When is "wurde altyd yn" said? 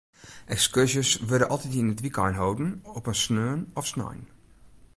1.29-1.91